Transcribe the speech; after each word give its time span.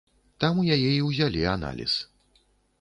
Там 0.43 0.61
у 0.61 0.65
яе 0.77 0.87
і 0.95 1.05
ўзялі 1.09 1.45
аналіз. 1.53 1.93